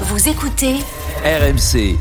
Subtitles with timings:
[0.00, 0.74] Vous écoutez
[1.24, 1.96] RMC.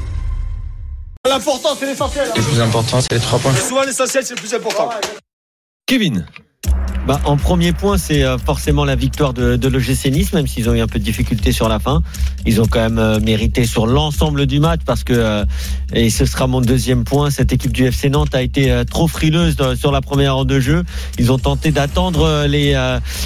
[1.25, 2.27] L'important, c'est l'essentiel.
[2.35, 3.53] Le plus important, c'est les trois points.
[3.55, 4.89] Souvent, l'essentiel, c'est le plus important.
[5.85, 6.25] Kevin.
[7.05, 10.69] Bah, en premier point, c'est euh, forcément la victoire de, de l'OGC Nice, même s'ils
[10.69, 12.01] ont eu un peu de difficulté sur la fin.
[12.45, 15.43] Ils ont quand même euh, mérité sur l'ensemble du match parce que, euh,
[15.91, 19.57] et ce sera mon deuxième point, cette équipe du FC Nantes a été trop frileuse
[19.75, 20.83] sur la première heure de jeu.
[21.19, 22.73] Ils ont tenté d'attendre les,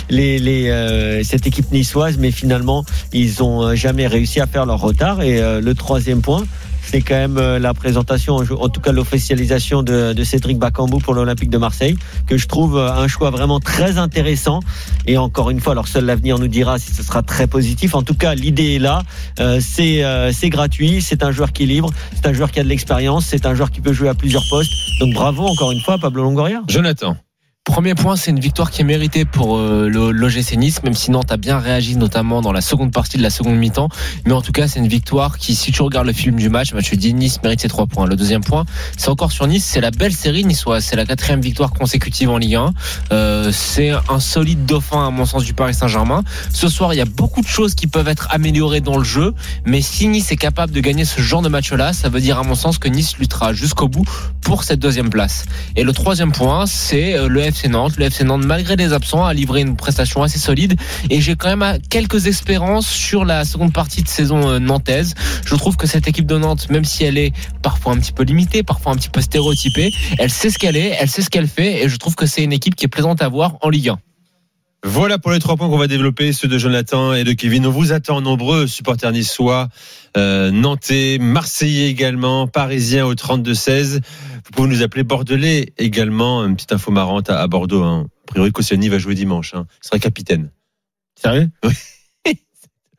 [0.10, 2.84] les, les, cette équipe niçoise, mais finalement,
[3.14, 5.22] ils ont euh, jamais réussi à faire leur retard.
[5.22, 6.44] Et le troisième point,
[6.90, 11.14] c'est quand même euh, la présentation, en tout cas l'officialisation de, de Cédric Bakambu pour
[11.14, 14.62] l'Olympique de Marseille, que je trouve euh, un choix vraiment très intéressant.
[15.06, 17.96] Et encore une fois, alors seul l'avenir nous dira si ce sera très positif.
[17.96, 19.04] En tout cas, l'idée est là.
[19.40, 22.60] Euh, c'est euh, c'est gratuit, c'est un joueur qui est libre, c'est un joueur qui
[22.60, 24.72] a de l'expérience, c'est un joueur qui peut jouer à plusieurs postes.
[25.00, 26.62] Donc bravo encore une fois, Pablo Longoria.
[26.68, 27.18] Jonathan.
[27.68, 31.12] Premier point, c'est une victoire qui est méritée pour euh, le l'OGC Nice, même si
[31.12, 33.90] Nantes a bien réagi, notamment dans la seconde partie de la seconde mi-temps.
[34.26, 36.74] Mais en tout cas, c'est une victoire qui, si tu regardes le film du match,
[36.74, 38.08] bah, tu dis Nice mérite ses trois points.
[38.08, 38.64] Le deuxième point,
[38.96, 40.86] c'est encore sur Nice, c'est la belle série niçoise.
[40.86, 42.74] C'est la quatrième victoire consécutive en Ligue 1.
[43.12, 46.24] Euh, c'est un solide dauphin, à mon sens, du Paris Saint-Germain.
[46.54, 49.34] Ce soir, il y a beaucoup de choses qui peuvent être améliorées dans le jeu.
[49.66, 52.44] Mais si Nice est capable de gagner ce genre de match-là, ça veut dire, à
[52.44, 54.06] mon sens, que Nice luttera jusqu'au bout
[54.42, 55.46] pour cette deuxième place.
[55.76, 57.98] Et le troisième point, c'est euh, le FC Nantes.
[57.98, 60.80] Le FC Nantes, malgré les absents, a livré une prestation assez solide.
[61.10, 65.16] Et j'ai quand même euh, quelques espérances sur la seconde partie de saison euh, nantaise.
[65.46, 68.24] Je trouve que cette équipe de Nantes, même si elle est parfois un petit peu
[68.24, 71.48] limitée, parfois un petit peu stéréotypée, elle sait ce qu'elle est, elle sait ce qu'elle
[71.48, 71.84] fait.
[71.84, 74.00] Et je trouve que c'est une équipe qui est plaisante à voir en Ligue 1.
[74.90, 77.68] Voilà pour les trois points qu'on va développer, ceux de Jonathan et de Kevin.
[77.68, 79.68] On vous attend nombreux, supporters niçois,
[80.16, 83.96] euh, nantais, marseillais également, parisiens au 32-16.
[83.96, 86.46] Vous pouvez nous appeler bordelais également.
[86.46, 87.84] Une petite info marrante à, à Bordeaux.
[87.84, 88.08] Hein.
[88.24, 89.54] A priori, Koscielny va jouer dimanche.
[89.56, 89.68] Hein.
[89.84, 90.52] Il sera capitaine.
[91.22, 91.50] Sérieux?
[91.66, 92.40] Oui.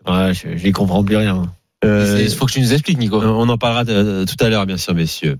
[0.07, 1.51] ouais, je n'y comprends plus rien.
[1.85, 3.23] Euh, Il faut que tu nous expliques, Nico.
[3.23, 5.39] on en parlera euh, tout à l'heure, bien sûr, messieurs.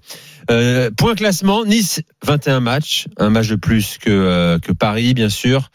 [0.51, 5.29] Euh, point classement, Nice, 21 matchs, un match de plus que, euh, que Paris, bien
[5.29, 5.71] sûr.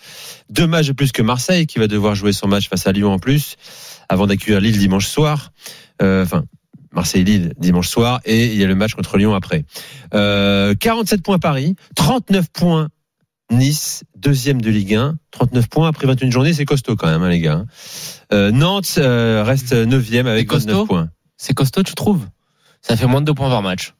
[0.49, 3.11] Deux matchs de plus que Marseille, qui va devoir jouer son match face à Lyon
[3.11, 3.55] en plus,
[4.09, 5.51] avant d'accueillir Lille dimanche soir.
[6.01, 6.43] Euh, Enfin,
[6.93, 9.65] Marseille-Lille dimanche soir, et il y a le match contre Lyon après.
[10.13, 12.89] Euh, 47 points Paris, 39 points
[13.53, 17.29] Nice, deuxième de Ligue 1, 39 points après 21 journées, c'est costaud quand même, hein,
[17.29, 17.63] les gars.
[18.31, 21.09] Euh, Nantes euh, reste neuvième avec C'est costaud 29 points.
[21.37, 22.27] C'est costaud, tu trouves?
[22.81, 23.93] Ça fait moins de deux points par match.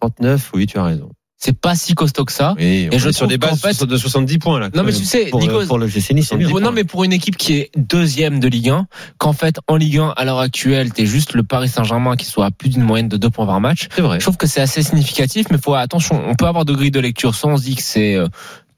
[0.00, 1.10] 39, oui, tu as raison.
[1.44, 2.54] C'est pas si costaud que ça.
[2.58, 4.70] Et, on je sur des bases fait- de 70 points là.
[4.72, 6.48] Non mais tu sais, pour, Nico, pour le GC Nice, bien.
[6.60, 8.86] non mais pour une équipe qui est deuxième de Ligue 1,
[9.18, 12.46] qu'en fait en Ligue 1 à l'heure actuelle, t'es juste le Paris Saint-Germain qui soit
[12.46, 13.88] à plus d'une moyenne de deux points par match.
[13.92, 14.20] C'est vrai.
[14.20, 17.00] Je trouve que c'est assez significatif, mais faut attention, on peut avoir de grilles de
[17.00, 18.28] lecture, soit on se dit que c'est euh,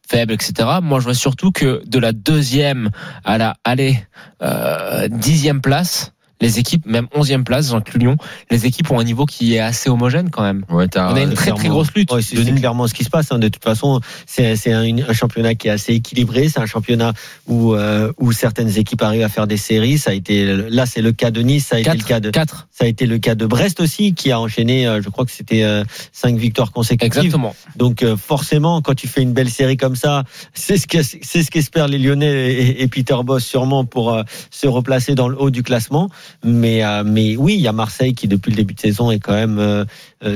[0.08, 0.52] faible, etc.
[0.82, 2.90] Moi, je vois surtout que de la deuxième
[3.24, 3.98] à la allez
[4.42, 8.16] euh, dixième place, les équipes, même onzième place, j'inclus Lyon,
[8.50, 10.64] les équipes ont un niveau qui est assez homogène quand même.
[10.68, 12.12] Ouais, On a une très très grosse lutte.
[12.12, 13.30] Ouais, c'est clairement ce qui se passe.
[13.32, 13.38] hein.
[13.38, 16.48] De toute façon, c'est c'est un, un championnat qui est assez équilibré.
[16.48, 17.12] C'est un championnat
[17.46, 19.96] où euh, où certaines équipes arrivent à faire des séries.
[19.96, 21.66] Ça a été là, c'est le cas de Nice.
[21.68, 22.68] Ça a été le cas de Quatre.
[22.76, 24.84] Ça a été le cas de Brest aussi, qui a enchaîné.
[24.86, 27.18] euh, je crois que c'était euh, cinq victoires consécutives.
[27.18, 27.54] Exactement.
[27.76, 30.24] Donc euh, forcément, quand tu fais une belle série comme ça,
[30.54, 34.20] c'est ce que c'est ce qu'espèrent les Lyonnais et, et Peter Boss sûrement pour
[34.50, 36.10] se replacer dans le haut du classement.
[36.44, 39.34] Mais mais oui, il y a Marseille qui depuis le début de saison est quand
[39.34, 39.86] même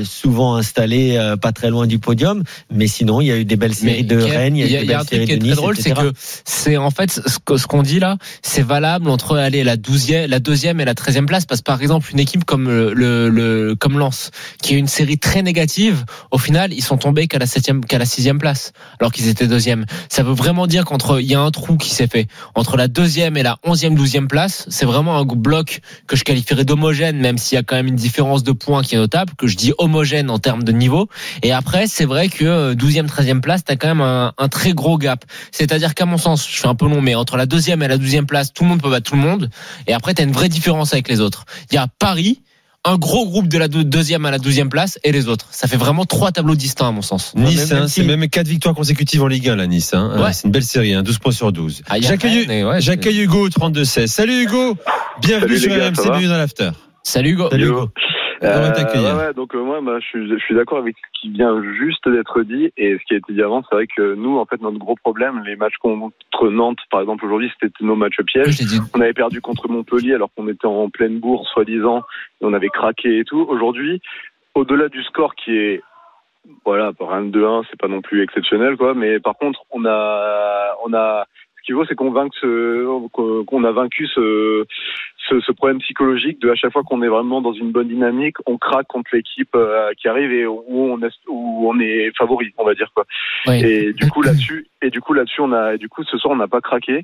[0.03, 2.43] souvent installé pas très loin du podium.
[2.71, 4.83] Mais sinon, il y a eu des belles séries de Kev, Rennes, il y a
[4.83, 6.13] eu des belles séries qui est de très Nice, drôle, c'est que
[6.45, 10.79] c'est en fait ce qu'on dit là, c'est valable entre aller la douzième, la deuxième
[10.79, 13.97] et la treizième place, parce que par exemple une équipe comme le, le, le- comme
[13.97, 14.31] Lens,
[14.61, 17.97] qui est une série très négative, au final ils sont tombés qu'à la septième, qu'à
[17.97, 19.85] la sixième place, alors qu'ils étaient deuxième.
[20.09, 22.87] Ça veut vraiment dire qu'entre il y a un trou qui s'est fait entre la
[22.87, 27.37] deuxième et la onzième, douzième place, c'est vraiment un bloc que je qualifierais d'homogène, même
[27.37, 29.73] s'il y a quand même une différence de points qui est notable, que je dis
[29.77, 31.07] homogène en termes de niveau.
[31.43, 34.97] Et après, c'est vrai que euh, 12e, 13e place, t'as quand même un, très gros
[34.97, 35.23] gap.
[35.51, 37.97] C'est-à-dire qu'à mon sens, je fais un peu long, mais entre la deuxième et la
[37.97, 39.49] 12e place, tout le monde peut battre tout le monde.
[39.87, 41.45] Et après, t'as une vraie différence avec les autres.
[41.71, 42.18] Il y a Paris.
[42.85, 45.45] Un gros groupe de la deux- deuxième à la douzième place et les autres.
[45.51, 47.33] Ça fait vraiment trois tableaux distincts à mon sens.
[47.35, 49.93] Nice, hein, c'est même 4 victoires consécutives en Ligue 1, la Nice.
[49.93, 50.21] Hein.
[50.21, 50.33] Ouais.
[50.33, 51.81] C'est une belle série, hein, 12 points sur 12.
[51.89, 54.07] Ah, J'accueille ouais, Hugo au 32-16.
[54.07, 54.77] Salut Hugo,
[55.21, 56.71] bienvenue Salut sur RMC, bienvenue dans l'after.
[57.03, 57.49] Salut Hugo.
[57.49, 57.65] Salut
[58.41, 61.61] ouais, ouais, donc euh, moi, bah, je suis, je suis d'accord avec ce qui vient
[61.79, 63.63] juste d'être dit et ce qui a été dit avant.
[63.63, 67.25] C'est vrai que nous, en fait, notre gros problème, les matchs contre Nantes, par exemple,
[67.25, 68.57] aujourd'hui, c'était nos matchs pièges.
[68.95, 71.99] On avait perdu contre Montpellier alors qu'on était en pleine bourse, soi-disant,
[72.41, 73.45] et on avait craqué et tout.
[73.49, 74.01] Aujourd'hui,
[74.55, 75.81] au-delà du score qui est
[76.65, 78.93] voilà, par un 2-1, c'est pas non plus exceptionnel, quoi.
[78.93, 81.25] Mais par contre, on a, on a,
[81.57, 84.65] ce qu'il faut, c'est qu'on vainque ce, qu'on a vaincu ce,
[85.29, 88.37] ce, ce problème psychologique de à chaque fois qu'on est vraiment dans une bonne dynamique,
[88.45, 92.53] on craque contre l'équipe euh, qui arrive et où on est, où on est favori,
[92.57, 93.05] on va dire quoi.
[93.53, 96.37] Et du coup là-dessus, et du coup là-dessus, on a, du coup ce soir, on
[96.37, 97.03] n'a pas craqué.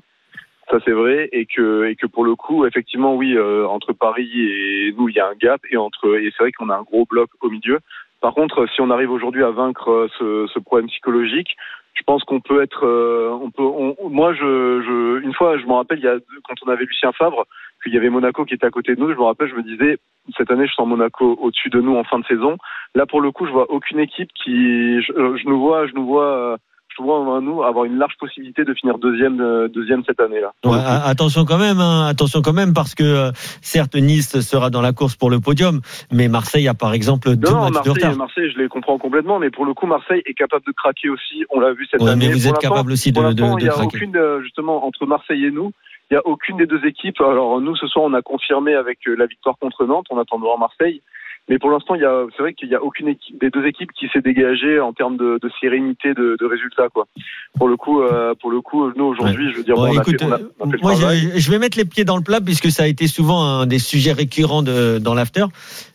[0.70, 4.28] Ça c'est vrai et que et que pour le coup effectivement oui euh, entre Paris
[4.34, 6.82] et nous il y a un gap et entre et c'est vrai qu'on a un
[6.82, 7.78] gros bloc au milieu.
[8.20, 11.56] Par contre si on arrive aujourd'hui à vaincre euh, ce, ce problème psychologique,
[11.96, 15.66] je pense qu'on peut être euh, on peut on- moi je, je une fois je
[15.66, 17.46] me rappelle il y a quand on avait Lucien Favre
[17.82, 19.62] qu'il y avait Monaco qui était à côté de nous, je me rappelle je me
[19.62, 19.98] disais
[20.36, 22.56] cette année je sens Monaco au-dessus de nous en fin de saison.
[22.94, 26.06] Là pour le coup je vois aucune équipe qui je, je nous vois je nous
[26.06, 26.58] vois
[26.98, 30.52] je nous avoir une large possibilité de finir deuxième euh, deuxième cette année là.
[30.64, 34.70] Ouais, a- attention quand même, hein, attention quand même, parce que euh, certes Nice sera
[34.70, 35.80] dans la course pour le podium,
[36.12, 38.16] mais Marseille a par exemple deux Non, matchs de retard.
[38.16, 41.44] Marseille, je les comprends complètement, mais pour le coup, Marseille est capable de craquer aussi.
[41.50, 42.28] On l'a vu cette Ouais, année.
[42.28, 43.86] mais vous Pour êtes capable aussi de, de, de il n'y a craquer.
[43.96, 45.72] aucune, euh, justement, entre Marseille et nous,
[46.10, 47.20] il n'y a aucune des deux équipes.
[47.20, 50.06] Alors, nous, ce soir, on a confirmé avec la victoire contre Nantes.
[50.10, 51.02] On attend de voir Marseille.
[51.48, 53.64] Mais pour l'instant, il y a, c'est vrai qu'il n'y a aucune équipe, des deux
[53.66, 57.06] équipes qui s'est dégagée en termes de, de sérénité de, de résultats, quoi.
[57.56, 59.98] Pour le coup, euh, pour le coup, nous, aujourd'hui, je veux dire, Bon, bon, on,
[59.98, 61.30] a écoute, fait, on a- on a fait le moi travail.
[61.34, 63.66] je, je vais mettre les pieds dans le plat puisque ça a été souvent un
[63.66, 65.44] des sujets récurrents de, dans l'after.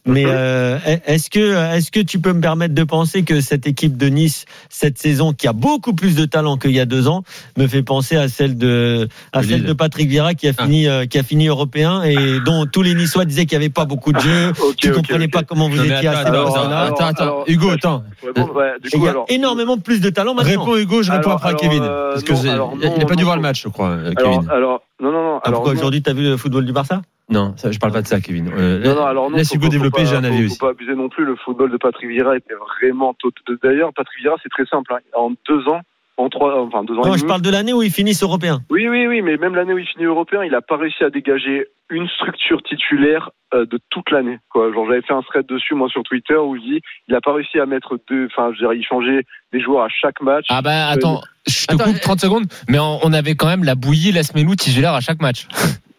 [0.06, 0.32] Mais Mhm.
[0.34, 4.08] euh, est-ce que est-ce que tu peux me permettre de penser que cette équipe de
[4.08, 7.24] Nice cette saison qui a beaucoup plus de talent qu'il y a deux ans
[7.58, 10.64] me fait penser à celle de à celle de Patrick Vieira qui a Ah.
[10.64, 13.74] fini euh, qui a fini européen et dont tous les Niçois disaient qu'il n'y avait
[13.74, 14.50] pas beaucoup de jeux.
[14.64, 17.24] Ok, tu ok, comprenais pas comment vous Non, étiez à attends, ces alors, attends, attends,
[17.24, 18.04] alors, Hugo, attends.
[18.24, 20.50] Ouais, bon, ouais, du Et Il y a alors, énormément plus de talent maintenant.
[20.64, 21.84] Réponds Hugo, je réponds Alors, après à alors, Kevin.
[21.84, 23.68] euh, Parce que non, j'ai- alors, il n'a non, pas dû voir le match, je
[23.70, 24.50] crois, euh, alors, Kevin.
[24.52, 25.36] alors, non, non, non.
[25.38, 27.02] Ah, Alors, pourquoi aujourd'hui t'as vu le football du Barça?
[27.30, 28.52] Non, ça, je parle pas de ça, Kevin.
[28.58, 30.58] Euh, Non, non, alors non, laisse Hugo développer, j'ai un avis faut- aussi.
[30.58, 31.24] Faut pas abuser non plus.
[31.24, 33.16] Le football de Patrick Vieira était vraiment
[33.64, 34.94] D'ailleurs, Patrick Vieira, c'est très simple.
[34.94, 35.00] hein.
[35.18, 35.80] En deux ans,
[36.18, 38.62] en trois, enfin deux ans Non, et je parle de l'année où ils finissent européens.
[38.70, 41.10] Oui, oui, oui, mais même l'année où il finit européen, il a pas réussi à
[41.10, 44.40] dégager une structure titulaire euh, de toute l'année.
[44.50, 47.22] Quoi, genre j'avais fait un thread dessus moi sur Twitter où je dis, il a
[47.22, 50.46] pas réussi à mettre deux, enfin, je dirais, il changeait des joueurs à chaque match.
[50.50, 53.64] Ah bah attends, je te Attends, coupe 30 secondes, mais on, on avait quand même
[53.64, 55.48] la bouillie Lasmelou titulaire à chaque match.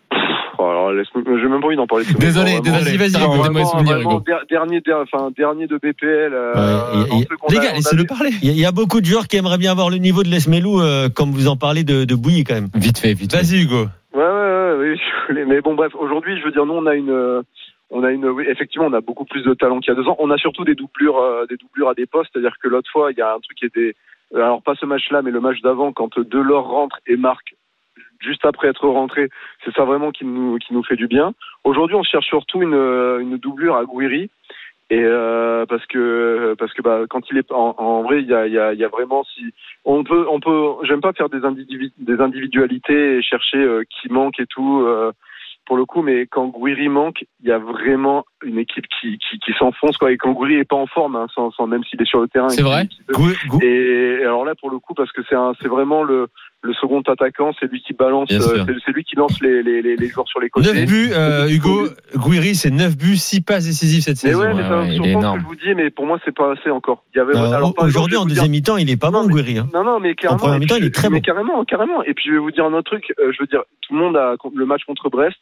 [0.94, 2.04] J'ai même pas envie d'en parler.
[2.18, 2.84] Désolé, désolé.
[2.84, 3.42] Vas-y, vas-y, Vraiment, Hugo.
[3.42, 4.24] vraiment, Vraiment, souvenir, vraiment, Hugo.
[4.26, 6.32] der- dernier, der- enfin, dernier de BPL.
[6.34, 6.94] euh,
[7.50, 8.30] Les gars, laissez-le parler.
[8.42, 10.22] Il y, a- il y a beaucoup de joueurs qui aimeraient bien avoir le niveau
[10.22, 12.68] de Lesmelou, euh, comme vous en parlez de, de Bouilly quand même.
[12.74, 13.42] Vite fait, vite fait.
[13.42, 13.86] Vas-y, Hugo.
[14.14, 14.96] Ouais, ouais, ouais,
[15.30, 17.42] oui, mais bon, bref, aujourd'hui, je veux dire, nous, on a une, euh,
[17.90, 20.08] on a une, oui, effectivement, on a beaucoup plus de talent qu'il y a deux
[20.08, 20.16] ans.
[20.18, 23.10] On a surtout des doublures, euh, des doublures à des postes, c'est-à-dire que l'autre fois,
[23.12, 23.94] il y a un truc qui était,
[24.34, 27.54] alors pas ce match-là, mais le match d'avant, quand Delors rentre et marque
[28.22, 29.28] juste après être rentré,
[29.64, 31.32] c'est ça vraiment qui nous, qui nous fait du bien.
[31.64, 34.30] Aujourd'hui, on cherche surtout une, euh, une doublure à Gouiri.
[34.90, 38.34] Et euh, parce que parce que bah quand il est en, en vrai il y
[38.34, 39.44] a, il y, a, il y a vraiment si
[39.86, 44.10] on peut on peut j'aime pas faire des individu- des individualités et chercher euh, qui
[44.12, 45.12] manque et tout euh,
[45.64, 49.38] pour le coup mais quand Gouiri manque il y a vraiment une équipe qui qui,
[49.38, 52.02] qui s'enfonce quoi et quand Gouiri est pas en forme hein, sans, sans même s'il
[52.02, 52.86] est sur le terrain C'est et vrai
[53.48, 56.28] Gou- et alors là, pour le coup, parce que c'est un, c'est vraiment le,
[56.64, 59.96] le second attaquant, c'est lui qui balance, euh, c'est, lui qui lance les, les, les,
[59.96, 60.72] les joueurs sur les côtés.
[60.72, 61.88] 9 buts, euh, Hugo.
[62.16, 64.40] Gouiri, c'est 9 buts, 6 passes décisives cette Mais saison.
[64.42, 65.38] ouais, mais ouais, ça ouais, il est énorme.
[65.38, 67.02] que je vous dis, mais pour moi, c'est pas assez encore.
[67.14, 69.32] Il y avait, alors, par exemple, Aujourd'hui, en deuxième mi-temps, il est pas bon, mais-
[69.32, 69.58] Gouiri.
[69.58, 69.68] Hein.
[69.74, 70.38] Non, non, mais carrément.
[70.38, 71.22] première et mi-temps, il est très mais bon.
[71.22, 72.02] Carrément, carrément.
[72.04, 73.12] Et puis, je vais vous dire un autre truc.
[73.20, 75.38] euh, je veux dire, tout le monde a le match contre Brest.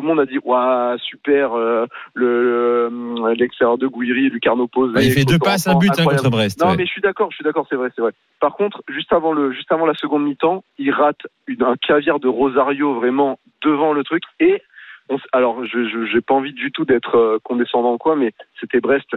[0.00, 4.94] Tout le monde a dit, waouh, super, euh, le, le- l'extérieur de Gouiri, Lucarno posé.
[4.96, 6.58] Ouais, il fait deux passes, un but hein, contre Brest.
[6.58, 6.76] Non, ouais.
[6.78, 8.12] mais je suis d'accord, je suis d'accord, c'est vrai, c'est vrai.
[8.40, 12.18] Par contre, juste avant le, juste avant la seconde mi-temps, il rate une, un caviar
[12.18, 14.62] de Rosario vraiment devant le truc et
[15.10, 18.80] on alors, je, j'ai pas envie du tout d'être euh, condescendant ou quoi, mais c'était
[18.80, 19.08] Brest.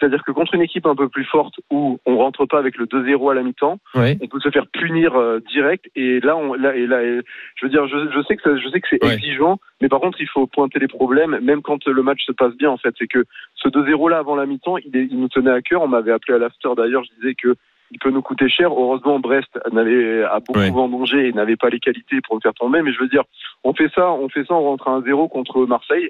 [0.00, 2.86] C'est-à-dire que contre une équipe un peu plus forte où on rentre pas avec le
[2.86, 3.78] 2-0 à la mi-temps,
[4.22, 5.84] on peut se faire punir euh, direct.
[5.94, 7.20] Et là, on, là, et là, et-
[7.56, 10.00] je veux dire, je, je sais que ça- je sais que c'est exigeant, mais par
[10.00, 12.70] contre, il faut pointer les problèmes, même quand le match se passe bien.
[12.70, 13.24] En fait, c'est que
[13.56, 15.82] ce 2-0 là avant la mi-temps, il, est- il nous tenait à cœur.
[15.82, 17.04] On m'avait appelé à l'after d'ailleurs.
[17.04, 17.54] Je disais que
[17.92, 18.70] il peut nous coûter cher.
[18.70, 20.70] Heureusement, Brest n'avait a beaucoup Ouais.
[20.70, 22.82] vendangé et n'avait pas les qualités pour le faire tomber.
[22.82, 23.22] Mais je veux dire,
[23.64, 26.08] on fait ça, on fait ça, on rentre à un 0 contre Marseille,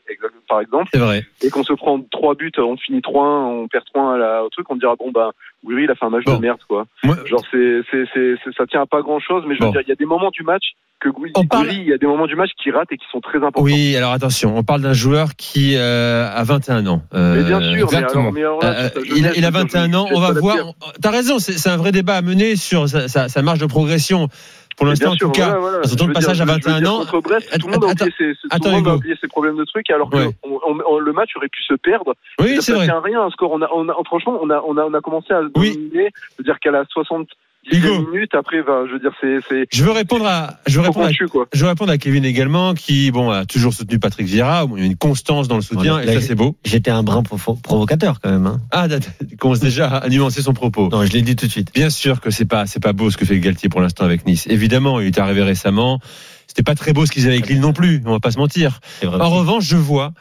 [0.49, 1.23] par exemple, C'est vrai.
[1.43, 4.49] et qu'on se prend trois buts, on finit 3-1, on perd 3-1 à la, au
[4.51, 5.31] truc, on dira bon bah,
[5.65, 6.37] oui, il a fait un match Bon.
[6.37, 6.87] de merde quoi.
[7.27, 9.73] Genre c'est, c'est, c'est, c'est- ça tient à pas grand chose, mais je veux Bon.
[9.73, 12.07] dire, il y a des moments du match que On parle- il y a des
[12.07, 13.62] moments du match qui ratent et qui sont très importants.
[13.62, 17.02] oui, alors attention, on parle d'un joueur qui euh, a 21 ans.
[17.14, 18.21] Euh, Mais bien sûr, mais exactement.
[18.23, 19.97] alors, mais alors là, Euh, il, a, jeunesse, il a je veux dire, 21 je-
[19.97, 20.57] ans, on va voir.
[21.02, 24.28] T'as raison, c'est un vrai débat à mener sur sa, sa- sa marge de progression.
[24.76, 25.76] Pour l'instant, en tout cas, voilà, voilà.
[26.07, 26.99] veux passage dire, à je veux 21 dire, ans.
[27.00, 28.97] Contre Brest, tout le monde a oublié ses, tout attends, le monde a Hugo.
[28.99, 30.30] oublié ses problèmes de trucs, alors que Ouais.
[30.42, 32.14] on- on- on- le match aurait pu se perdre.
[32.40, 32.88] Oui, c'est vrai.
[33.04, 33.50] rien un score.
[33.52, 35.75] On a, on a, franchement, on a, on a, on a commencé à se Oui.
[35.75, 36.11] dominer.
[36.30, 37.28] Je veux dire qu'à la 70
[37.71, 38.11] Hugo.
[38.11, 41.07] minutes, après, va, je veux dire, c'est, c'est, Je veux répondre à, je veux répondre
[41.07, 41.47] à, tue, quoi.
[41.52, 44.67] je veux répondre à Kevin également, qui bon a toujours soutenu Patrick Vieira.
[44.76, 46.57] Il y a une constance dans le soutien, et Là, ça c'est beau.
[46.64, 48.47] J'étais un brin provo- provocateur quand même.
[48.47, 48.61] Hein.
[48.71, 48.87] Ah,
[49.31, 50.88] il commence déjà à nuancer son propos.
[50.90, 51.73] Non, je l'ai dit tout de suite.
[51.75, 54.26] Bien sûr que c'est pas c'est pas beau ce que fait Galtier pour l'instant avec
[54.26, 54.47] Nice.
[54.49, 56.00] Évidemment, il est arrivé récemment.
[56.47, 58.02] C'était pas très beau ce qu'ils avaient avec Lille non plus.
[58.07, 58.81] On va pas se mentir.
[59.05, 60.12] En revanche, je vois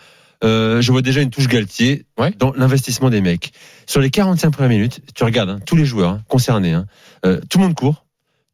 [0.43, 2.31] euh, je vois déjà une touche Galtier Ouais.
[2.37, 3.51] dans l'investissement des mecs.
[3.87, 6.73] Sur les 45 premières minutes, tu regardes hein, tous les joueurs hein, concernés.
[6.73, 6.85] hein,
[7.25, 8.05] euh, tout le monde court.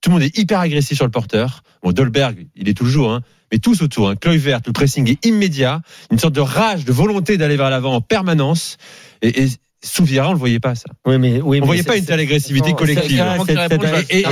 [0.02, 1.64] Tout le monde est hyper agressif sur le porteur.
[1.82, 4.10] Bon, Dolberg, il est toujours, hein, mais tous autour.
[4.10, 4.16] Hein.
[4.16, 5.82] Kluivert, le pressing est immédiat.
[6.12, 8.78] Une sorte de rage, de volonté d'aller vers l'avant en permanence.
[9.24, 9.48] Et, et
[9.86, 10.86] sous Vieira, on le voyait pas ça.
[11.06, 13.24] Oui, mais, oui, On mais voyait pas une telle agressivité Non, collective.
[14.10, 14.24] Et,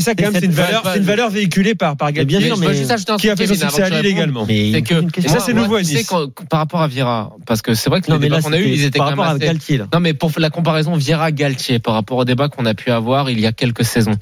[0.00, 3.46] ça, quand même, C'est une valeur, c'est une valeur véhiculée par, par qui a fait
[3.46, 4.46] son succès à Lille également.
[4.46, 6.12] C'est que ça, c'est nouveau à tu sais, Nice.
[6.50, 8.52] par rapport à Vieira, parce que c'est vrai que Non, les mais débats là, qu'on
[8.52, 9.78] a eu, ils étaient par quand même rapport à assez- Galtier.
[9.78, 9.86] là.
[9.92, 13.40] Non, mais pour la comparaison Vieira-Galtier par rapport au débat qu'on a pu avoir il
[13.40, 14.16] y a quelques saisons.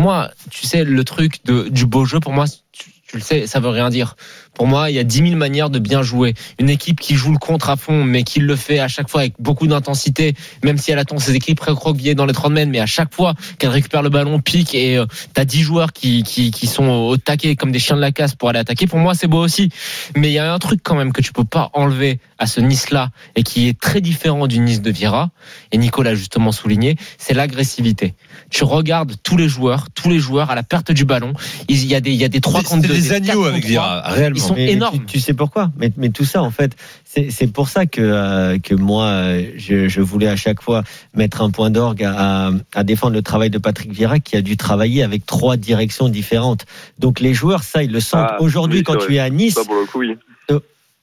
[0.00, 3.46] Moi, tu sais, le truc de, du beau jeu, pour moi, tu, tu le sais,
[3.46, 4.16] ça veut rien dire.
[4.54, 6.34] Pour moi, il y a 10 000 manières de bien jouer.
[6.58, 9.22] Une équipe qui joue le contre à fond, mais qui le fait à chaque fois
[9.22, 12.80] avec beaucoup d'intensité, même si elle attend ses équipes recroquevillées dans les 30 mètres, mais
[12.80, 16.50] à chaque fois qu'elle récupère le ballon, pique et euh, t'as 10 joueurs qui, qui,
[16.50, 18.86] qui sont au taquet comme des chiens de la casse pour aller attaquer.
[18.86, 19.70] Pour moi, c'est beau aussi.
[20.16, 22.60] Mais il y a un truc quand même que tu peux pas enlever à ce
[22.60, 25.30] Nice-là et qui est très différent du Nice de Vieira.
[25.72, 28.14] Et Nicolas justement souligné, c'est l'agressivité.
[28.50, 31.32] Tu regardes tous les joueurs, tous les joueurs à la perte du ballon.
[31.68, 32.94] Il y a des, il y a des 3 contre 2.
[32.94, 34.36] des agneaux avec Vieira, réellement.
[34.36, 34.98] Ils sont Mais- mais énormes.
[35.00, 35.70] Tu, tu sais pourquoi?
[35.78, 36.72] Mais, mais tout ça, en fait,
[37.04, 40.82] c'est c'est pour ça que, euh, que moi, euh, je, je voulais à chaque fois
[41.14, 44.42] mettre un point d'orgue à, à- à défendre le travail de Patrick Vieira, qui a
[44.42, 46.66] dû travailler avec trois directions différentes.
[46.98, 48.28] Donc les joueurs, ça, ils le sentent.
[48.30, 50.16] Ah, Aujourd'hui, quand tu es à Nice, Ça, pour le coup, oui.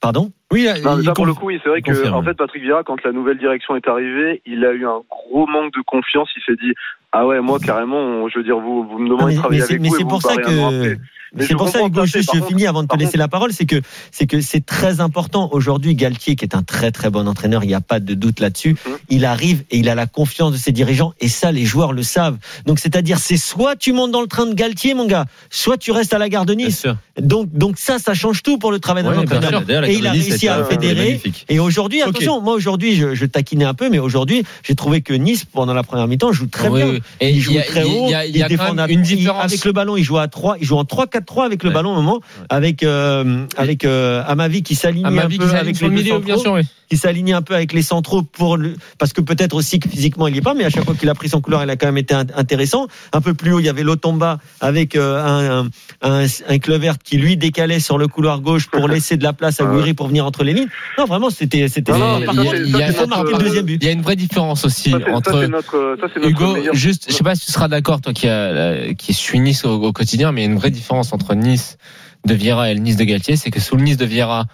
[0.00, 0.30] Pardon?
[0.52, 2.14] Oui, Non, mais ça, pour le coup, oui, c'est vrai que, confirme.
[2.14, 5.46] en fait, Patrick Vieira, quand la nouvelle direction est arrivée, il a eu un gros
[5.46, 6.28] manque de confiance.
[6.36, 6.74] Il s'est dit,
[7.12, 9.60] ah ouais, moi, carrément, je veux dire, vous, vous me Non, demandez mais de travailler
[9.60, 10.80] mais c'est avec mais vous et c'est pour ça que.
[10.82, 10.96] Mais
[11.38, 13.52] c'est pour ça Hugo juste je contre- finis avant de te laisser contre- la parole
[13.52, 15.48] c'est que c'est que c'est très important.
[15.52, 18.40] Aujourd'hui Galtier qui est un très très bon entraîneur il n'y a pas de doute
[18.40, 18.92] là-dessus Mhm.
[19.08, 22.02] il arrive et il a la confiance de ses dirigeants et ça les joueurs le
[22.02, 22.38] savent.
[22.66, 25.92] Donc c'est-à-dire c'est soit tu montes dans le train de Galtier mon gars soit tu
[25.92, 26.86] restes à la gare de Nice.
[27.20, 29.62] donc donc ça ça change tout pour le travail d'un Ouais, entraîneur.
[29.88, 31.20] et il a réussi à fédérer.
[31.48, 35.12] et aujourd'hui, attention, moi aujourd'hui, je, je taquinais un peu, mais aujourd'hui, j'ai trouvé que
[35.12, 36.90] Nice, pendant la première mi-temps, joue très Oui, bien.
[36.92, 37.02] oui.
[37.20, 38.90] Et il joue a- très il y haut, a- il y a quand défend même
[38.90, 39.44] une différence.
[39.44, 40.84] avec le ballon, il joue à 3, il joue en
[41.20, 45.12] 3-4-3 avec le ballon au moment, avec euh, avec euh, Amavi qui s'aligne À un
[45.12, 46.62] ma vie, peu qui s'aligne avec les milieu, bien sûr, oui.
[46.90, 50.26] Qui s'aligne un peu avec les centraux pour le, parce que peut-être aussi que physiquement
[50.26, 51.76] il y est pas, mais à chaque fois qu'il a pris son couloir, il a
[51.76, 52.88] quand même été int- intéressant.
[53.12, 55.68] Un peu plus haut, il y avait Lotomba avec euh, un,
[56.02, 59.32] un, un, un Clevert qui lui décalait sur le couloir gauche pour laisser de la
[59.32, 59.64] place à.
[59.66, 60.66] Guiri pour venir entre les lignes.
[60.98, 61.92] Non, vraiment, c'était c'était.
[61.92, 63.78] Il y a- c'est il faut notre- marquer le deuxième but.
[63.82, 66.28] Il y a une vraie différence aussi Ça, c'est- ça, entre notre, ça, c'est notre
[66.30, 66.74] Hugo, meilleur.
[66.74, 69.74] juste, je sais pas si tu seras d'accord, toi qui, a, qui suis Nice au,
[69.80, 71.78] au quotidien, mais il y a une vraie différence entre Nice
[72.26, 74.46] de Vieira et le Nice de Galtier, c'est que sous le Nice de Vieira,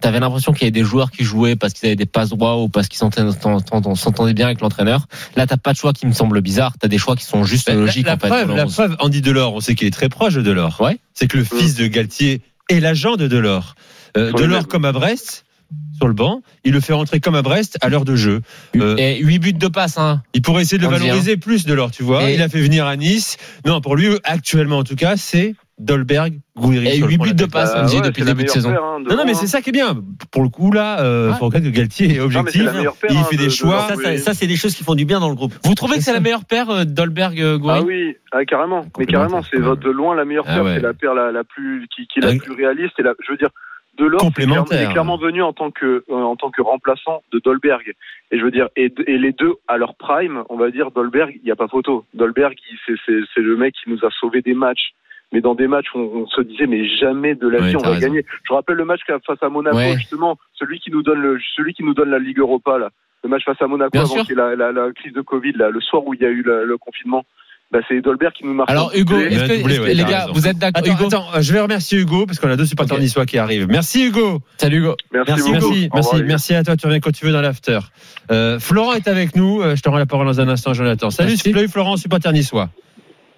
[0.00, 2.56] t'avais l'impression qu'il y avait des joueurs qui jouaient parce qu'ils avaient des passes droits
[2.62, 5.06] ou parce qu'ils s'entendaient bien avec l'entraîneur.
[5.36, 7.68] Là, t'as pas de choix qui me semble bizarre, t'as des choix qui sont juste
[7.68, 8.28] La, logiques la en fait.
[8.28, 8.72] preuve, le la 11.
[8.72, 10.80] preuve, Andy Delors, on sait qu'il est très proche de Delors.
[10.80, 10.98] Ouais.
[11.14, 13.74] C'est que le fils de Galtier est l'agent de Delors.
[14.16, 15.44] Euh, Delors comme à Brest,
[15.96, 18.40] sur le banc, il le fait rentrer comme à Brest à l'heure de jeu.
[18.76, 20.22] Euh, Et 8 buts de passe, hein.
[20.34, 22.28] Il pourrait essayer de le dit, valoriser plus Delors, tu vois.
[22.30, 23.36] Et- Il a fait venir à Nice.
[23.66, 26.86] Non, pour lui, actuellement en tout cas, c'est Dolberg, Gouiri.
[26.88, 28.32] Et sur le 8 front buts de passe, Bah on dit ouais, depuis le la
[28.34, 28.70] début de saison.
[28.70, 29.96] paire, hein, de Non, non, mais c'est ça qui est bien.
[30.30, 31.36] Pour le coup, là, euh, Ouais.
[31.38, 32.64] faut reconnaître que Galtier est objectif.
[32.64, 32.92] paire, il hein,
[33.24, 33.80] fait de- des de choix.
[33.88, 35.54] Ça, ça, ça, c'est des choses qui font du bien dans le groupe.
[35.64, 38.82] Vous trouvez que c'est la meilleure paire, euh, Dolberg-Goury Ah oui, ah, carrément.
[38.98, 40.64] Mais carrément, c'est de loin la meilleure Ah paire.
[40.64, 40.74] ouais.
[40.74, 42.92] C'est la paire la, la plus, qui, qui est la Avec- plus réaliste.
[42.98, 43.50] Et la, je veux dire,
[43.98, 44.82] de l'or, c'est clairement, Complémentaire.
[44.82, 47.92] il est clairement venu en tant que, euh, en tant que remplaçant de Dolberg.
[48.30, 51.32] Et je veux dire, et, et les deux à leur prime, on va dire, Dolberg,
[51.36, 52.04] il n'y a pas photo.
[52.14, 52.54] Dolberg,
[52.86, 54.92] c'est le mec qui nous a sauvé des matchs.
[55.32, 57.76] Mais dans des matchs où on, on se disait, mais jamais de la Ouais, vie
[57.76, 58.00] on va raison.
[58.00, 58.24] gagner.
[58.48, 59.96] Je rappelle le match face à Monaco, Ouais.
[59.96, 62.90] justement, celui qui nous donne le, celui qui nous donne la Ligue Europa, là.
[63.22, 65.68] le match face à Monaco Bien avant qu'il la, la, la crise de Covid, là,
[65.70, 67.24] le soir où il y a eu le, le confinement.
[67.72, 68.68] Bah, c'est Dolberg qui nous marque.
[68.68, 69.26] Alors Hugo, doublé.
[69.26, 70.32] est-ce que, doublé, est-ce que- ouais, les gars, raison.
[70.32, 72.96] vous êtes d'accord Attends, Hugo attends, je vais remercier Hugo parce qu'on a deux supporters
[72.96, 73.02] Ok.
[73.02, 73.68] niçois qui arrivent.
[73.68, 74.40] Merci Hugo.
[74.56, 74.96] Salut Hugo.
[75.12, 75.52] Merci,
[75.94, 76.76] Merci, merci, à toi.
[76.76, 77.78] Tu reviens quand tu veux dans l'after.
[78.32, 79.60] Euh, Florent est avec nous.
[79.62, 81.10] Euh, Je te rends la parole dans un instant, Jonathan.
[81.10, 81.36] Salut
[81.68, 82.70] Florent, supporter niçois.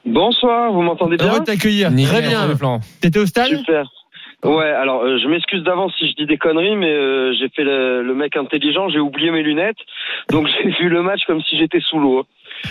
[0.05, 1.91] Bonsoir, vous m'entendez bien Heureux de t'accueillir.
[1.91, 2.49] Très bien.
[3.01, 3.85] T'étais au stade Super.
[4.45, 7.63] Ouais, alors euh, je m'excuse d'avance si je dis des conneries, mais euh, j'ai fait
[7.63, 9.77] le, le mec intelligent, j'ai oublié mes lunettes,
[10.31, 12.25] donc j'ai vu le match comme si j'étais sous l'eau.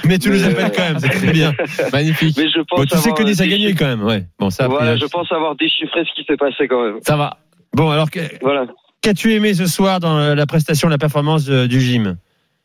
[0.06, 1.54] Mais tu nous appelles euh, quand même, c'est très bien.
[1.94, 2.36] Magnifique.
[2.38, 4.24] Mais je pense Bon, tu sais avoir que Nice a gagné déchiffré- quand même, ouais.
[4.38, 4.68] Bon, ça.
[4.68, 6.98] Voilà, je euh, pense avoir déchiffré ce qui s'est passé quand même.
[7.04, 7.38] Ça va.
[7.74, 8.66] Bon, alors que- Voilà.
[9.02, 12.18] qu'as-tu aimé ce soir dans la prestation, la performance euh, du gym?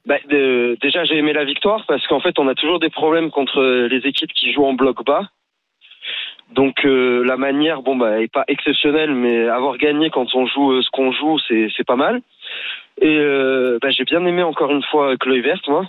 [0.06, 3.30] Bah, de- déjà, j'ai aimé la victoire parce qu'en fait, on a toujours des problèmes
[3.30, 3.60] contre
[3.90, 5.28] les équipes qui jouent en bloc bas.
[6.52, 10.72] Donc euh, la manière, bon bah, est pas exceptionnelle, mais avoir gagné quand on joue
[10.74, 12.20] euh, ce qu'on joue, c'est c'est pas mal.
[13.00, 15.86] Et euh, bah, j'ai bien aimé encore une fois Kluivert, moi.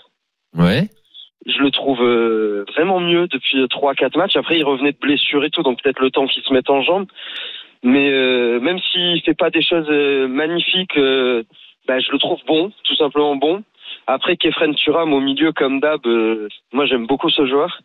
[0.57, 0.89] Ouais.
[1.45, 4.35] je le trouve euh, vraiment mieux depuis 3-4 matchs.
[4.35, 6.81] Après, il revenait de blessure et tout, donc peut-être le temps qu'il se mette en
[6.81, 7.07] jambes.
[7.83, 11.43] Mais euh, même s'il fait pas des choses euh, magnifiques, euh,
[11.87, 13.63] bah, je le trouve bon, tout simplement bon.
[14.07, 17.81] Après, Kefren Turam au milieu comme d'hab, euh, moi j'aime beaucoup ce joueur.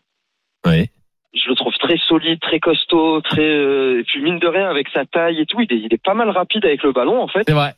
[0.64, 0.86] Ouais.
[1.34, 4.88] Je le trouve très solide, très costaud, très euh, et puis mine de rien avec
[4.90, 7.26] sa taille et tout, il est, il est pas mal rapide avec le ballon en
[7.28, 7.42] fait.
[7.46, 7.72] C'est vrai.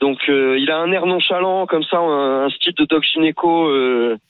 [0.00, 3.68] Donc euh, il a un air nonchalant comme ça, un, un style de Doc Gineco,
[3.68, 4.16] euh,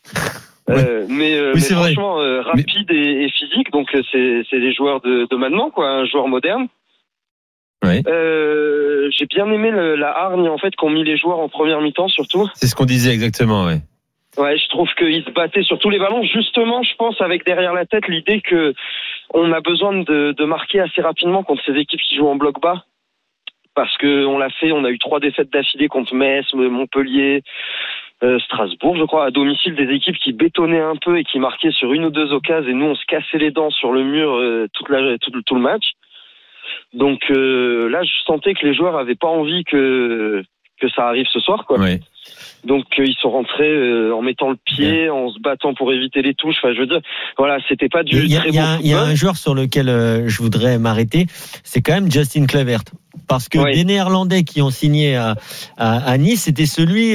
[0.67, 0.77] Ouais.
[0.79, 1.93] euh, mais, euh, Oui, mais c'est vrai.
[1.93, 3.71] franchement euh, rapide et, et physique.
[3.71, 6.69] Donc euh, c'est c'est des joueurs de, de maintenant quoi, un joueur moderne.
[8.07, 11.81] Euh, J'ai bien aimé le- la hargne en fait qu'ont mis les joueurs en première
[11.81, 12.49] mi-temps surtout.
[12.55, 13.79] C'est ce qu'on disait exactement, ouais.
[14.37, 16.25] Ouais, je trouve qu'ils se battaient sur tous les ballons.
[16.25, 18.75] Justement, je pense avec derrière la tête l'idée que
[19.33, 22.61] on a besoin de, de marquer assez rapidement contre ces équipes qui jouent en bloc
[22.61, 22.83] bas.
[23.77, 27.43] Parce que on l'a fait, on a eu trois défaites d'affilée contre Metz, Montpellier,
[28.23, 31.73] euh, Strasbourg, je crois, à domicile, des équipes qui bétonnaient un peu et qui marquaient
[31.73, 34.33] sur une ou deux occasions, et nous on se cassait les dents sur le mur
[34.35, 35.93] euh, toute la, tout, tout le match.
[36.93, 40.43] Donc euh, là, je sentais que les joueurs avaient pas envie que
[40.81, 41.79] que ça arrive ce soir, quoi.
[42.65, 46.23] Donc euh, ils sont rentrés euh, en mettant le pied, en se battant pour éviter
[46.23, 46.57] les touches.
[46.63, 47.01] Enfin, je veux dire,
[47.37, 48.95] voilà, c'était pas du Il y a, très il y a bon un- il y
[48.95, 51.27] a un joueur sur lequel euh, je voudrais m'arrêter,
[51.63, 52.83] c'est quand même Justin Kluivert.
[53.29, 55.37] Parce que des Néerlandais qui ont signé à,
[55.79, 57.15] à, à Nice, c'était celui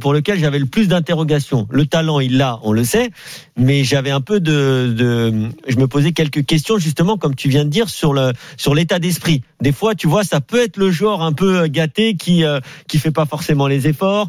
[0.00, 1.66] pour lequel j'avais le plus d'interrogations.
[1.70, 3.10] Le talent, il l'a, on le sait,
[3.58, 7.64] mais j'avais un peu de, de, je me posais quelques questions justement, comme tu viens
[7.64, 9.42] de dire, sur le sur l'état d'esprit.
[9.60, 12.44] Des fois, tu vois, ça peut être le joueur un peu gâté qui
[12.88, 14.28] qui fait pas forcément les efforts.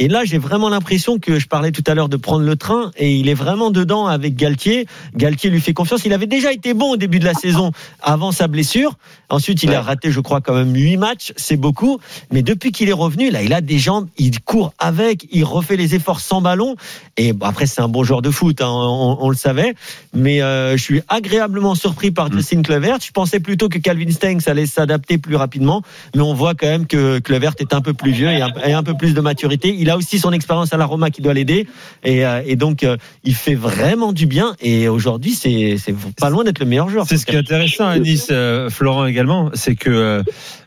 [0.00, 2.92] Et là, j'ai vraiment l'impression que je parlais tout à l'heure de prendre le train
[2.96, 4.86] et il est vraiment dedans avec Galtier.
[5.16, 6.04] Galtier lui fait confiance.
[6.04, 8.94] Il avait déjà été bon au début de la saison avant sa blessure.
[9.28, 11.32] Ensuite, il a raté, je crois, quand même huit matchs.
[11.36, 11.98] C'est beaucoup.
[12.30, 14.06] Mais depuis qu'il est revenu, là, il a des jambes.
[14.18, 15.26] Il court avec.
[15.32, 16.76] Il refait les efforts sans ballon.
[17.16, 18.60] Et bon, après, c'est un bon joueur de foot.
[18.60, 19.74] hein, on, on le savait.
[20.14, 22.98] Mais euh, je suis agréablement surpris par Justin Kluivert.
[23.04, 25.82] Je pensais plutôt que Calvin Stengs allait s'adapter plus rapidement.
[26.14, 28.72] Mais on voit quand même que Kluivert est un peu plus vieux et un, et
[28.72, 29.74] un peu plus de maturité.
[29.76, 31.66] Il a aussi son expérience à la Roma qui doit l'aider.
[32.04, 34.54] Et, euh, donc, euh, il fait vraiment du bien.
[34.60, 35.76] Et aujourd'hui, c'est
[36.18, 37.06] pas loin d'être le meilleur joueur.
[37.08, 40.22] C'est ce qui est intéressant à Nice, euh, Florent également, c'est que euh,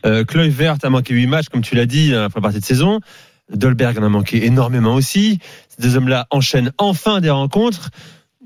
[0.06, 3.00] euh, Kluivert a manqué 8 matchs, comme tu l'as dit, première partie de saison.
[3.52, 5.38] Dolberg en a manqué énormément aussi.
[5.68, 7.90] Ces deux hommes-là enchaînent enfin des rencontres.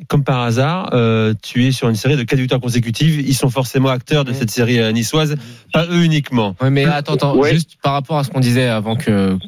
[0.08, 3.20] Comme par hasard, euh, tu es sur une série de 4 victoires consécutives.
[3.26, 5.36] Ils sont forcément acteurs de cette série euh, niçoise,
[5.72, 6.54] pas eux uniquement.
[6.60, 7.54] Ouais, mais attends, attends, Ouais.
[7.54, 9.38] juste par rapport à ce qu'on disait avant que,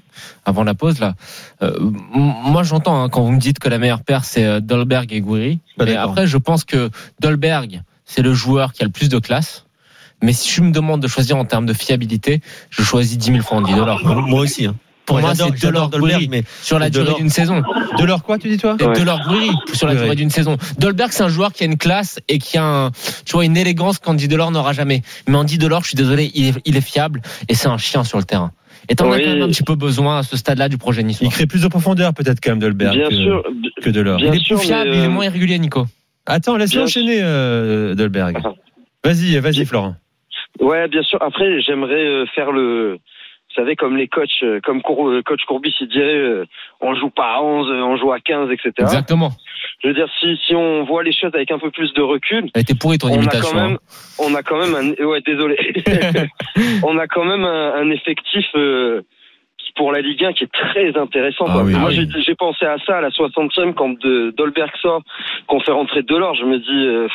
[0.47, 1.15] avant la pause là.
[1.63, 1.77] euh,
[2.15, 5.21] moi, j'entends hein, quand vous me dites que la meilleure paire c'est euh, Dolberg et
[5.21, 5.61] Gouiri.
[5.79, 9.67] Mais après, je pense que Dolberg c'est le joueur qui a le plus de classe.
[10.23, 13.43] Mais si je me demande de choisir en termes de fiabilité, je choisis 10 000
[13.43, 14.03] francs 10 dollars.
[14.03, 14.65] Moi aussi.
[14.67, 14.75] Hein.
[15.09, 17.63] Pour moi, c'est j'adore Delors Dolberg, Gouiri mais sur la durée d'une saison.
[17.99, 18.93] De leur quoi, tu dis toi Et Ouais.
[18.99, 20.57] Delors Gouiri sur la durée d'une saison.
[20.79, 22.91] Dolberg, c'est un joueur qui a une classe et qui a un,
[23.25, 25.03] tu vois, une élégance qu'Andy Delors n'aura jamais.
[25.27, 28.05] Mais Andy Delors, je suis désolé, il est, il est fiable et c'est un chien
[28.05, 28.53] sur le terrain.
[28.89, 29.25] Et t'en as Oui.
[29.25, 31.27] quand même un petit peu besoin à ce stade-là du projet niçois.
[31.27, 33.43] Il crée plus de profondeur peut-être quand même Dolberg Bien que, sûr,
[33.83, 34.17] que Delors.
[34.19, 35.87] bien il est sûr, plus fiable, il est euh, moins irrégulier, Nico.
[36.27, 38.39] Attends, laisse-le enchaîner euh, Dolberg.
[39.05, 39.97] Vas-y, vas-y Florent.
[40.61, 41.19] Ouais, bien sûr.
[41.23, 42.99] Après, j'aimerais euh, faire le.
[43.59, 46.45] Vous savez, comme les coachs, euh, comme Cour- euh, coach Courbis, il dirait, euh,
[46.81, 48.71] on joue pas à 11, euh, on joue à 15, etc.
[48.79, 49.31] Exactement.
[49.83, 52.51] Je veux dire, si, si on voit les choses avec un peu plus de recul,
[52.55, 53.79] Elle était pourrie ton on a quand même, hein.
[54.21, 55.57] on a quand même un, ouais, désolé,
[56.85, 59.03] on a quand même un, un effectif euh,
[59.59, 61.47] qui pour la Ligue 1 qui est très intéressant.
[61.49, 61.63] Ah quoi.
[61.65, 62.09] oui, Moi, oui.
[62.13, 65.03] j'ai j'ai pensé à ça à la 60e quand de, Dolberg sort,
[65.49, 66.37] qu'on fait rentrer Delors.
[66.37, 67.09] Je me dis, euh,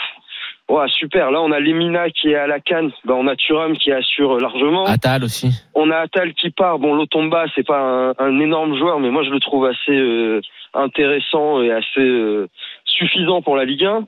[0.74, 1.30] Ouais, super.
[1.30, 2.90] Là, on a Lemina qui est à la canne.
[3.06, 4.86] Ben, on a Thuram qui assure largement.
[4.86, 5.50] Atal aussi.
[5.76, 6.80] On a Atal qui part.
[6.80, 10.42] Bon, Lotomba, c'est pas un, un énorme joueur, mais moi, je le trouve assez euh,
[10.74, 12.48] intéressant et assez euh,
[12.86, 14.08] suffisant pour la Ligue 1.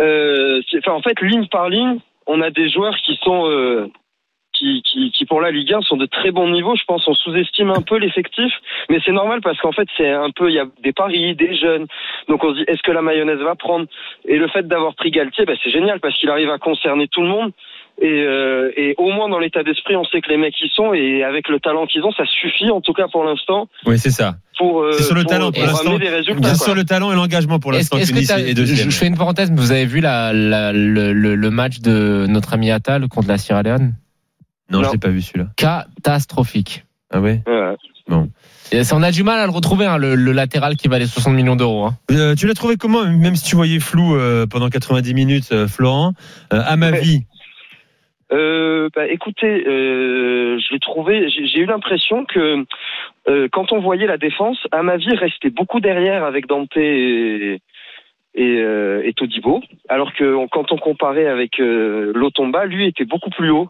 [0.00, 3.88] Euh, c'est- enfin, en fait, ligne par ligne, on a des joueurs qui sont euh,
[4.60, 6.76] qui, qui, qui pour la Ligue 1 sont de très bons niveaux.
[6.76, 8.52] Je pense on sous-estime un peu l'effectif,
[8.90, 11.54] mais c'est normal parce qu'en fait c'est un peu il y a des paris, des
[11.56, 11.86] jeunes.
[12.28, 13.86] Donc on se dit est-ce que la mayonnaise va prendre?
[14.28, 17.22] Et le fait d'avoir pris Galtier, bah, c'est génial parce qu'il arrive à concerner tout
[17.22, 17.52] le monde.
[18.02, 20.94] Et, euh, et au moins dans l'état d'esprit, on sait que les mecs y sont
[20.94, 24.10] et avec le talent qu'ils ont, ça suffit en tout cas pour l'instant Oui, c'est
[24.10, 24.36] ça.
[24.58, 25.98] pour, euh, C'est sur le pour- talent pour l'instant.
[25.98, 26.40] des résultats.
[26.40, 26.64] Bien quoi.
[26.64, 27.98] sûr, le talent et l'engagement pour l'instant.
[27.98, 31.50] est-ce que je, fais une parenthèse, mais vous avez vu la, la- le, le- le
[31.50, 33.92] match de notre ami Atal contre la Sierra Leone?
[34.70, 34.92] Non, je Non.
[34.92, 35.48] l'ai pas vu celui-là.
[35.56, 36.84] Catastrophique.
[37.12, 37.42] Ah ouais?
[37.46, 37.74] Ouais.
[38.72, 41.06] Et ça, on a du mal à le retrouver, hein, le, le latéral qui valait
[41.06, 41.86] 60 millions d'euros.
[41.86, 41.96] hein.
[42.12, 45.66] Euh, tu l'as trouvé comment, même si tu voyais flou euh, pendant 90 minutes, euh,
[45.68, 46.12] Florent?
[46.52, 47.00] Euh, À ma Ouais.
[47.00, 47.20] vie,
[48.32, 51.28] Euh, bah, écoutez, euh, je l'ai trouvé.
[51.30, 52.64] J'ai j'ai eu l'impression que
[53.28, 57.60] euh, quand on voyait la défense, à ma vie, restait beaucoup derrière avec Dante et,
[58.36, 63.04] et, euh, et Todibo, alors que on- quand on comparait avec euh, Lotomba, lui était
[63.04, 63.68] beaucoup plus haut.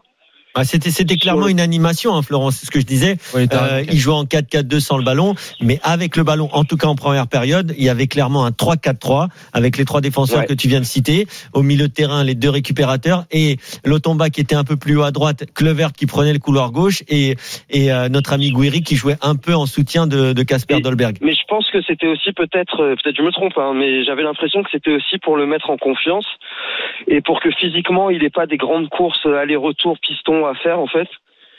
[0.53, 3.15] Ah, c'était c'était clairement une animation, hein, Florence, c'est ce que je disais.
[3.49, 6.75] T'as Euh, il jouait en 4-4-2 sans le ballon, mais avec le ballon, en tout
[6.77, 10.45] cas en première période, il y avait clairement un 3-4-3 avec les trois défenseurs Ouais.
[10.45, 11.27] que tu viens de citer.
[11.53, 15.03] Au milieu de terrain, les deux récupérateurs et Lotomba qui était un peu plus haut
[15.03, 17.35] à droite, Clevert qui prenait le couloir gauche et,
[17.69, 21.17] et euh, notre ami Guiri qui jouait un peu en soutien de Casper Dolberg.
[21.21, 24.23] Mais je pense que c'était aussi peut-être, euh, peut-être je me trompe, hein, mais j'avais
[24.23, 26.25] l'impression que c'était aussi pour le mettre en confiance
[27.07, 30.87] et pour que physiquement il n'ait pas des grandes courses aller-retour piston à faire en
[30.87, 31.07] fait.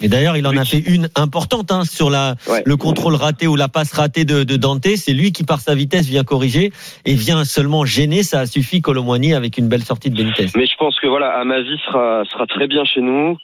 [0.01, 2.63] Et d'ailleurs, il en a fait une importante hein, sur la, Ouais.
[2.67, 4.85] le contrôle raté ou la passe ratée de, de Dante.
[4.97, 6.73] C'est lui qui, par sa vitesse, vient corriger
[7.07, 8.25] et vient seulement gêner.
[8.25, 10.47] Ça a suffi Colomboigny avec une belle sortie de Benitez.
[10.57, 13.37] Mais je pense que voilà, Amavi sera sera très bien chez nous.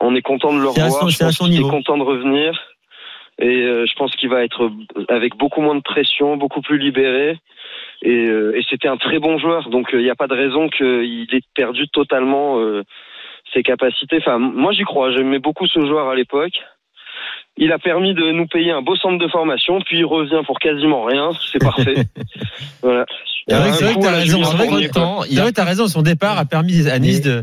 [0.00, 1.10] On est content de le revoir.
[1.10, 1.68] c'est à son niveau.
[1.68, 2.58] content de revenir.
[3.40, 4.70] Et euh, je pense qu'il va être
[5.08, 7.38] avec beaucoup moins de pression, beaucoup plus libéré.
[8.02, 9.68] Et, euh, et c'était un très bon joueur.
[9.68, 12.56] Donc euh, il n'y a pas de raison qu'il ait perdu totalement
[13.54, 14.18] ses capacités.
[14.18, 15.10] Enfin, moi j'y crois.
[15.12, 16.52] J'aimais beaucoup ce joueur à l'époque.
[17.56, 20.58] Il a permis de nous payer un beau centre de formation, puis il revient pour
[20.60, 21.30] quasiment rien.
[21.52, 22.04] C'est parfait.
[22.82, 23.04] voilà.
[23.48, 25.02] C'est vrai que- t'as raison, Julien c'est vrai que- Fournier, quoi.
[25.02, 25.88] Temps, il c'est y a- vrai, t'as raison.
[25.88, 27.42] Son départ a permis à Nice de.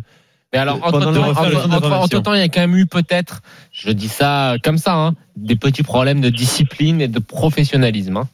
[0.53, 3.41] Mais alors, entre temps, il y a quand même eu peut-être,
[3.73, 8.15] je dis ça comme ça, hein, des petits problèmes de discipline et de professionnalisme.
[8.17, 8.27] hein.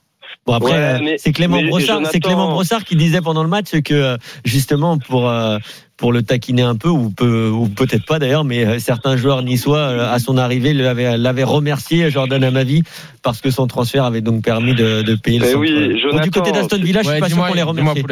[0.45, 3.93] Bon après, Ouais, euh, Clément Brossard, c'est Clément Brossard qui disait pendant le match que
[3.93, 5.57] euh, justement pour euh,
[6.01, 9.43] pour le taquiner un peu ou peu ou peut-être pas d'ailleurs, mais euh, certains joueurs
[9.43, 12.81] niçois euh, à son arrivée l'avaient l'avaient remercié Jordan Amavi
[13.23, 15.61] parce que son transfert avait donc permis de, de payer le Mais centre.
[15.61, 18.03] oui, Bon, du côté d'Aston Villa, je suis Ouais, pas sûr qu'on les remercie.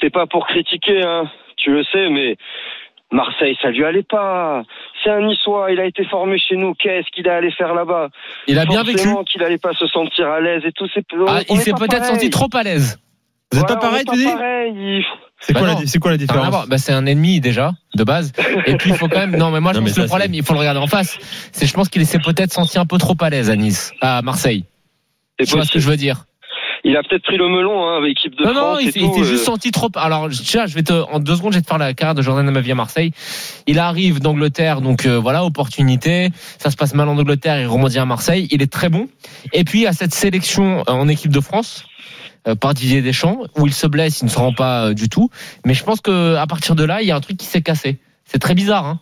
[0.00, 1.24] C'est pas pour critiquer, hein,
[1.56, 2.36] tu le sais, mais
[3.12, 4.62] Marseille, ça lui allait pas.
[5.02, 6.74] C'est un Niçois, il a été formé chez nous.
[6.74, 8.08] Qu'est-ce qu'il allait faire là-bas?
[8.46, 9.08] Il a bien vécu.
[9.32, 10.86] Qu'il allait pas se sentir à l'aise et tout.
[10.94, 12.12] C'est Ah, il est s'est peut-être pareil.
[12.14, 12.98] senti trop à l'aise.
[13.52, 14.24] Vous êtes Voilà, pas pareil, tu dis?
[14.26, 15.04] pareil.
[15.40, 15.80] C'est Bah quoi, non.
[15.80, 16.68] la- c'est quoi la différence.
[16.68, 18.32] Bah, c'est un ennemi déjà de base.
[18.66, 19.36] Et puis il faut quand même.
[19.36, 21.18] Non, mais moi je Non, pense que le problème, il faut le regarder en face.
[21.52, 24.20] C'est, je pense qu'il s'est peut-être senti un peu trop à l'aise à Nice, à
[24.22, 24.64] Marseille.
[25.38, 26.24] c'est Tu vois ce que je veux dire
[26.84, 28.78] Il a peut-être pris le melon hein, avec l'équipe de Non, non, France.
[28.82, 29.88] il s'est il s'est euh, juste senti trop.
[29.96, 32.20] Alors, tiens, je vais te, en deux secondes, je vais te faire la carrière de
[32.22, 33.12] Jordan Amavi à Marseille.
[33.66, 36.28] Il arrive d'Angleterre, donc euh, voilà, opportunité.
[36.58, 38.46] Ça se passe mal en Angleterre, il rebondit à Marseille.
[38.50, 39.08] Il est très bon.
[39.54, 41.84] Et puis, à cette sélection euh, en équipe de France.
[42.48, 45.08] Euh, par Didier Deschamps où il se blesse, il ne se rend pas euh, du
[45.08, 45.30] tout.
[45.64, 47.62] Mais je pense que à partir de là, il y a un truc qui s'est
[47.62, 47.98] cassé.
[48.24, 49.00] C'est très bizarre, hein.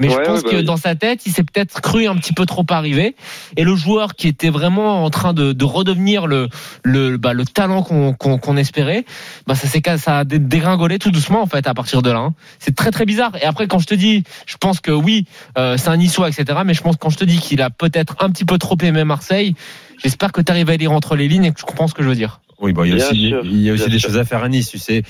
[0.00, 2.32] Mais je pense ouais, bah que dans sa tête, il s'est peut-être cru un petit
[2.32, 3.16] peu trop arrivé.
[3.56, 6.48] Et le joueur qui était vraiment en train de, de redevenir le,
[6.84, 9.04] le, bah, le talent qu'on qu'on qu'on espérait,
[9.48, 12.20] bah, ça s'est ça a dé- dégringolé tout doucement en fait à partir de là.
[12.20, 12.34] hein.
[12.60, 13.32] C'est très très bizarre.
[13.42, 15.26] Et après, quand je te dis, je pense que oui,
[15.58, 16.60] euh, c'est un Niçois, etc.
[16.64, 18.76] Mais je pense que quand je te dis qu'il a peut-être un petit peu trop
[18.80, 19.56] aimé Marseille,
[20.00, 22.04] j'espère que tu arrives à lire entre les lignes et que tu comprends ce que
[22.04, 22.40] je veux dire.
[22.60, 24.08] Oui, bon, il y a Bien aussi, sûr, il y a aussi bien des sûr.
[24.10, 25.02] choses à faire à Nice, tu sais.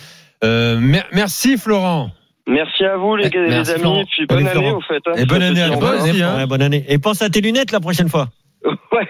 [0.45, 2.11] Euh, mer- merci Florent.
[2.47, 3.81] Merci à vous les, Ouais, gars, les amis.
[3.81, 4.01] Florent.
[4.01, 4.77] Et puis Allez, bonne année Florent.
[4.77, 5.03] au fait.
[5.07, 5.13] hein.
[5.17, 6.23] Et bonne année à toi aussi.
[6.23, 6.37] Hein.
[6.37, 6.85] Ouais, bonne année.
[6.89, 8.29] Et pense à tes lunettes la prochaine fois.
[8.93, 9.07] Ouais,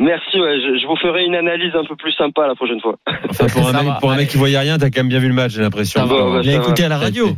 [0.00, 2.96] Merci, ouais, je, je vous ferai une analyse un peu plus sympa la prochaine fois.
[3.30, 5.28] Enfin, pour un, mec, pour un mec qui voyait rien, t'as quand même bien vu
[5.28, 6.04] le match, j'ai l'impression.
[6.04, 6.40] Ouais.
[6.44, 7.30] Il a écouté à la radio.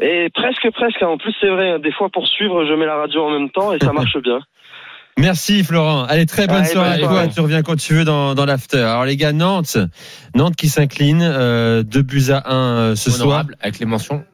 [0.00, 1.02] Et presque, presque.
[1.02, 1.08] hein.
[1.08, 1.78] En plus, c'est vrai.
[1.80, 4.38] Des fois, pour suivre, je mets la radio en même temps et ça marche bien.
[5.20, 6.04] Merci Florent.
[6.04, 7.28] Allez, très bonne Allez, soirée à toi.
[7.28, 8.78] Tu reviens quand tu veux dans, dans l'after.
[8.78, 9.76] Alors les gars, Nantes,
[10.34, 13.44] Nantes qui s'incline, euh, 2 buts à 1 euh, ce soir.
[13.60, 14.24] Avec les mentions.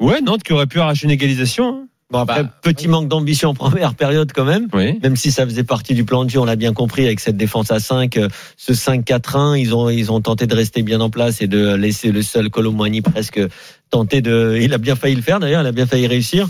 [0.00, 1.68] Ouais, Nantes qui aurait pu arracher une égalisation.
[1.68, 1.82] hein.
[2.08, 4.68] Bon, après, Bah, petit manque d'ambition en première période quand même.
[4.72, 4.96] Oui.
[5.02, 7.36] Même si ça faisait partie du plan de jeu, on l'a bien compris avec cette
[7.36, 11.10] défense à 5, euh, ce 5-4-1, ils ont ils ont tenté de rester bien en
[11.10, 13.40] place et de laisser le seul Colomboigny presque
[13.90, 14.58] tenter de.
[14.60, 16.48] Il a bien failli le faire d'ailleurs, il a bien failli réussir.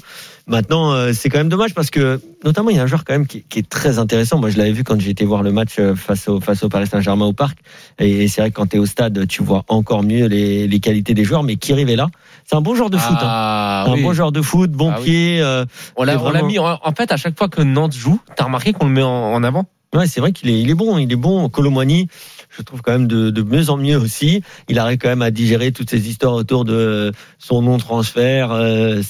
[0.49, 3.15] Maintenant, euh, c'est quand même dommage parce que notamment il y a un joueur quand
[3.15, 4.39] même qui, qui est très intéressant.
[4.39, 6.87] Moi, je l'avais vu quand été voir le match euh, face au face au Paris
[6.87, 7.59] Saint-Germain au parc.
[7.99, 10.69] Et, et c'est vrai que quand tu es au stade, tu vois encore mieux les,
[10.69, 11.43] les qualités des joueurs.
[11.43, 12.07] Mais est là.
[12.45, 13.17] C'est un bon joueur de foot.
[13.17, 13.27] Hein.
[13.27, 13.99] Ah, oui.
[13.99, 15.05] un bon joueur de foot, bon Ah oui.
[15.05, 15.41] pied.
[15.41, 15.65] euh,
[15.97, 17.95] On l'a C'est on l'a vraiment- mis en, en fait à chaque fois que Nantes
[17.97, 19.65] joue, t'as remarqué qu'on le met en, en avant?
[19.95, 21.49] Ouais, c'est vrai qu'il est, il est bon, il est bon.
[21.49, 22.09] Colomboigny,
[22.57, 24.43] je trouve quand même de, de mieux en mieux aussi.
[24.69, 29.03] Il arrive quand même à digérer toutes ces histoires autour de son non-transfert, euh,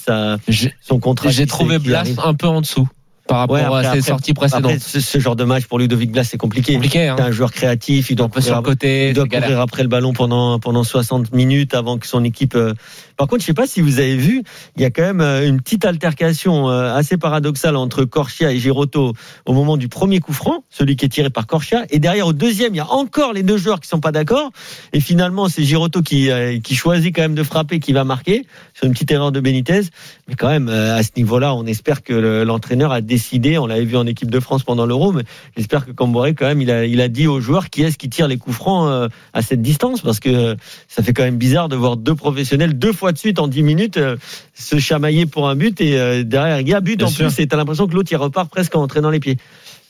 [0.81, 1.31] son contrat.
[1.31, 2.89] j'ai trouvé Blas un peu en dessous
[3.27, 4.81] par rapport Ouais, après- à ses après- sorties Après, précédentes.
[4.81, 6.75] ce, ce genre de match pour Ludovic Blas, c'est compliqué.
[6.75, 7.17] compliqué, hein.
[7.19, 9.49] C'est un joueur créatif, il doit sur courir, le côté, il doit c'est galère.
[9.49, 12.55] courir après le ballon pendant pendant 60 minutes avant que son équipe.
[12.55, 12.73] euh,
[13.17, 14.43] Par contre, je sais pas si vous avez vu,
[14.77, 18.59] il y a quand même euh, une petite altercation euh, assez paradoxale entre Corchia et
[18.59, 19.15] Giroto
[19.47, 22.33] au moment du premier coup franc, celui qui est tiré par Corchia, et derrière au
[22.35, 24.51] deuxième, il y a encore les deux joueurs qui sont pas d'accord,
[24.93, 26.29] et finalement c'est Giroto qui
[26.63, 29.81] qui choisit quand même de frapper, qui va marquer sur une petite erreur de Benitez.
[30.29, 33.16] Mais quand même, à ce niveau-là, on espère que le- l'entraîneur a décidé.
[33.59, 35.23] On l'avait vu en équipe de France pendant l'Euro, mais
[35.57, 38.09] j'espère que Camboré, quand même, il a, il a dit aux joueurs qui est-ce qui
[38.09, 40.55] tire les coups francs euh, à cette distance, parce que euh,
[40.89, 43.63] ça fait quand même bizarre de voir deux professionnels deux fois de suite en 10
[43.63, 44.17] minutes euh,
[44.55, 47.27] se chamailler pour un but et derrière il y a but Bien en sûr.
[47.29, 49.37] plus et t'as l'impression que l'autre il repart presque en entraînant les pieds.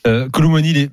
[0.06, 0.90] Euh, Colomoni, il est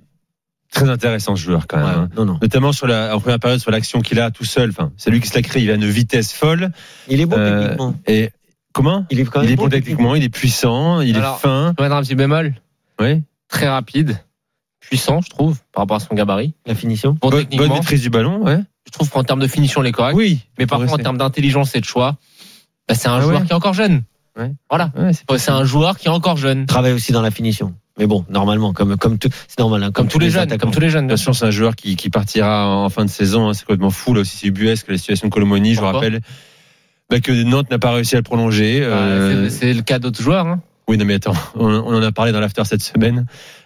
[0.71, 1.85] très intéressant ce joueur quand même.
[1.85, 2.09] hein.
[2.17, 4.71] non non, Notamment sur la, en première période sur l'action qu'il a tout seul.
[4.71, 5.61] Enfin, c'est lui qui se l'a créé.
[5.63, 6.71] Il a une vitesse folle.
[7.07, 7.95] il est bon Euh, techniquement.
[8.07, 8.31] Et
[8.73, 10.15] comment Il est quand Il même est bon techniquement.
[10.15, 11.01] Il est puissant.
[11.01, 11.73] Il Alors, est fin.
[11.77, 12.53] Je vais mettre un petit bémol.
[12.99, 13.21] Oui.
[13.47, 14.17] Très rapide,
[14.79, 16.53] puissant, je trouve, par rapport à son gabarit.
[16.65, 17.11] La finition.
[17.21, 18.43] Bon, Bonne, techniquement, bonne maîtrise du ballon.
[18.43, 18.59] Ouais.
[18.85, 20.15] je trouve qu'en termes de finition, il est correct.
[20.15, 20.39] Oui.
[20.59, 22.17] mais par contre, en termes d'intelligence et de choix,
[22.87, 23.45] bah, c'est un Ah joueur ouais.
[23.45, 24.03] qui est encore jeune.
[24.37, 24.51] Ouais.
[24.69, 24.91] Voilà.
[24.97, 26.65] Ouais, c'est- un joueur qui est encore jeune.
[26.65, 27.75] Travaille aussi dans la finition.
[27.99, 30.61] Mais bon, normalement, comme comme tout, c'est normal, hein, Comme tous les jeunes, attaquants.
[30.61, 31.15] comme tous les jeunes.
[31.15, 33.47] sûr, c'est un joueur qui, qui partira en fin de saison.
[33.49, 33.53] hein.
[33.53, 34.15] C'est complètement fou.
[34.15, 35.75] Là aussi, c'est ubuesque la situation de Colomoni.
[35.75, 36.21] Je vous rappelle
[37.13, 38.79] bah, que Nantes n'a pas réussi à le prolonger.
[38.81, 40.47] Euh, Ouais, c'est- le cas d'autres joueurs.
[40.47, 40.61] Hein.
[40.87, 43.25] Oui, non, mais attends, on, on en a parlé dans l'after cette semaine.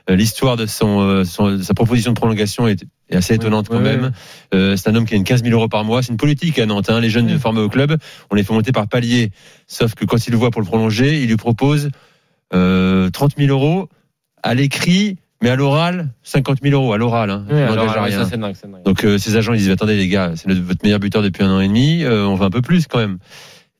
[0.10, 3.80] Euh, L'histoire de son, euh, son- sa proposition de prolongation est, est assez étonnante quand
[3.80, 4.12] même.
[4.54, 6.04] Euh, c'est un homme qui gagne 15 000 euros par mois.
[6.04, 6.90] C'est une politique à Nantes.
[6.90, 7.00] Hein.
[7.02, 7.98] Les jeunes formés au club,
[8.30, 9.32] on les fait monter par palier.
[9.66, 11.90] Sauf que quand il le voit pour le prolonger, il lui propose
[12.54, 13.90] euh, 30 000 euros
[14.44, 17.30] à l'écrit, mais à l'oral, 50 000 euros à l'oral.
[17.30, 17.46] Hein.
[17.50, 18.24] Ouais, On alors, rien.
[18.24, 18.84] ça, c'est dingue, c'est dingue.
[18.84, 21.52] Donc euh, ces agents ils disent attendez les gars, c'est votre meilleur buteur depuis un
[21.52, 23.18] an et demi, euh, on veut un peu plus quand même.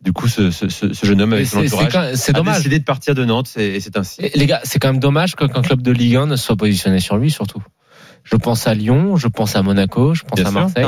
[0.04, 2.58] Du coup ce, ce, ce jeune homme avec son c'est entourage c'est a dommage.
[2.58, 4.22] décidé de partir de Nantes et, et c'est ainsi.
[4.22, 7.00] Et Les gars, c'est quand même dommage qu'un club de Ligue 1 ne soit positionné
[7.00, 7.64] sur lui, surtout.
[8.30, 10.84] Je pense à Lyon, je pense à Monaco, je pense Bien à Marseille.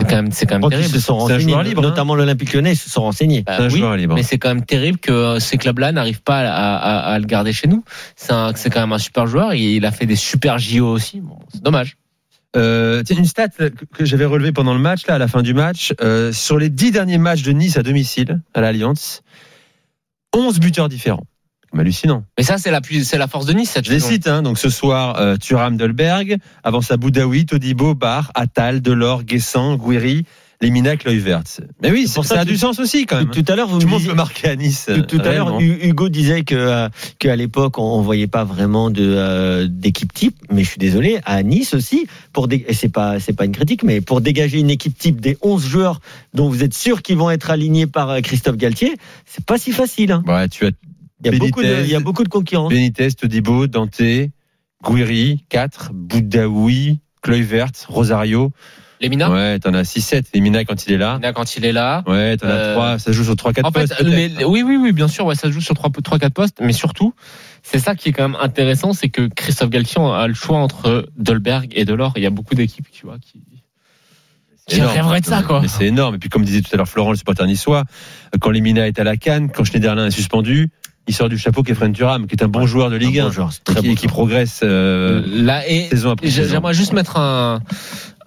[0.00, 0.88] C'est quand même, c'est quand même terrible.
[0.88, 1.88] se sont un renseignés, joueur libre, hein.
[1.90, 3.42] notamment l'Olympique Lyonnais, ils se sont renseignés.
[3.42, 4.14] Bah un oui, libre.
[4.14, 7.26] mais c'est quand même terrible que euh, ces clubs-là n'arrivent pas à, à- à le
[7.26, 7.84] garder chez nous.
[8.16, 9.52] C'est un- c'est quand même un super joueur.
[9.54, 11.20] Il, il a fait des super JO aussi.
[11.20, 11.96] Bon, c'est dommage.
[12.56, 15.52] Euh, une stat que, que j'avais relevée pendant le match là à la fin du
[15.52, 19.20] match euh, sur les dix derniers matchs de Nice à domicile à l'Alliance,
[20.34, 21.24] 11 buteurs différents.
[21.76, 22.24] Hallucinant.
[22.38, 24.42] Mais ça, c'est la, plus- c'est la force de Nice cette Je les cite, hein.
[24.42, 30.24] donc ce soir, euh, Thuram Dolberg, avant ça Boudaoui, Todibo, Bar, Attal, Delors, Guessant, Gouiri,
[30.60, 31.42] Lemina, Kluivert.
[31.82, 33.30] Mais oui, pour ça, ça a du sens aussi quand même.
[33.30, 34.86] Tout à l'heure, vous Tout me disiez- marquer à Nice.
[34.92, 36.88] Tout, tout à l'heure, Hugo disait que euh,
[37.20, 41.20] qu'à l'époque on, on voyait pas vraiment de euh, d'équipe type, mais je suis désolé,
[41.26, 44.58] à Nice aussi pour dé- et c'est pas c'est pas une critique, mais pour dégager
[44.58, 46.00] une équipe type des 11 joueurs
[46.34, 49.70] dont vous êtes sûr qu'ils vont être alignés par euh, Christophe Galtier, c'est pas si
[49.70, 50.10] facile.
[50.10, 50.24] hein.
[50.26, 50.70] Ouais, tu as
[51.24, 52.70] Il y a beaucoup de il y a beaucoup de concurrence.
[52.72, 54.00] Benitez, Todibo, Dante,
[54.84, 58.52] Gouiri, 4, Boudaoui, Kluivert, Rosario.
[59.00, 60.24] Lemina, Ouais, t'en as 6-7.
[60.34, 61.12] Lemina quand il est là.
[61.14, 62.02] Lemina, quand il est là.
[62.08, 62.98] Ouais, t'en as Euh, 3.
[62.98, 64.00] Ça se joue sur 3-4 En fait, postes.
[64.02, 67.14] les- oui, oui, oui, bien sûr, ouais, ça se joue sur 3-4 postes, mais surtout,
[67.62, 71.08] c'est ça qui est quand même intéressant, c'est que Christophe Galtier a le choix entre
[71.16, 72.12] Dolberg et Delors.
[72.16, 73.40] Il y a beaucoup d'équipes, tu vois, qui,
[74.66, 74.94] C'est qui énorme.
[74.96, 75.60] rêveraient de ça, quoi.
[75.62, 76.16] Mais c'est énorme.
[76.16, 77.84] Et puis, comme disait tout à l'heure Florent, le supporter niçois,
[78.40, 80.70] quand Lemina est à la canne, quand Schneiderlin est suspendu,
[81.08, 83.26] il sort du chapeau Kefren Thuram, qui est un bon joueur de Ligue Un 1.
[83.26, 86.74] bon joueur, c'est et très qui, bon qui progresse euh, Là, et saison après j'aimerais
[86.74, 87.60] juste mettre un,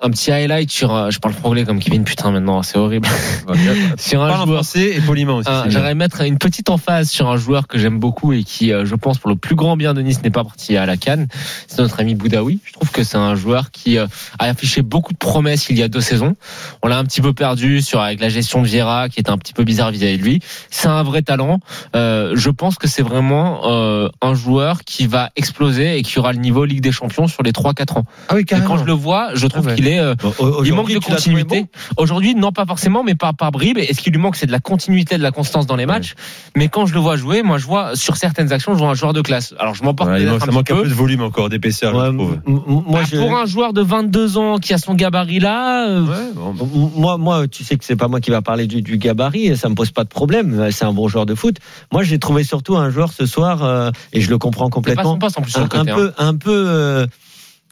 [0.01, 3.07] un petit highlight sur, je parle franglais comme Kevin, putain, maintenant, c'est horrible.
[3.97, 4.57] sur un Parle en joueur.
[4.63, 5.49] français et poliment aussi.
[5.49, 5.69] Bien.
[5.69, 8.95] J'aimerais mettre une petite emphase sur un joueur que j'aime beaucoup et qui, euh, je
[8.95, 11.27] pense, pour le plus grand bien de Nice, n'est pas parti à la Cannes.
[11.67, 12.59] C'est notre ami Boudaoui.
[12.65, 14.07] Je trouve que c'est un joueur qui euh,
[14.39, 16.35] a affiché beaucoup de promesses il y a deux saisons.
[16.81, 19.37] On l'a un petit peu perdu sur avec la gestion de Vieira, qui était un
[19.37, 20.39] petit peu bizarre vis-à-vis de lui.
[20.69, 21.59] C'est un vrai talent.
[21.95, 26.33] Euh, je pense que c'est vraiment euh, un joueur qui va exploser et qui aura
[26.33, 28.05] le niveau Ligue des Champions sur les 3-4 ans.
[28.29, 29.75] Ah oui, Et quand je le vois, je trouve Ah ouais.
[29.75, 31.61] qu'il est euh, Bon, il manque de continuité.
[31.61, 33.77] bon Aujourd'hui, non, pas forcément, mais par, par bribes.
[33.77, 36.15] Et ce qui lui manque, c'est de la continuité, de la constance dans les matchs.
[36.55, 38.93] Mais quand je le vois jouer, moi, je vois sur certaines actions, je vois un
[38.93, 39.53] joueur de classe.
[39.59, 40.87] Alors, je m'emporte manque- un ça petit manque un peu.
[40.89, 42.33] de volume encore, d'épaisseur, Ouais, je trouve.
[42.33, 45.39] m- m- moi, Bah, je- Pour un joueur de 22 ans qui a son gabarit
[45.39, 46.91] là, euh, Ouais, bon.
[46.95, 49.69] Moi, moi, tu sais que c'est pas moi qui va parler du, du gabarit, ça
[49.69, 50.69] me pose pas de problème.
[50.71, 51.57] C'est un bon joueur de foot.
[51.91, 54.75] Moi, j'ai trouvé surtout un joueur ce soir, euh, et je le comprends c'est pas
[54.75, 55.91] complètement, son poste en plus sur un, le côté.
[55.91, 55.95] un hein.
[55.95, 57.05] peu, un peu euh,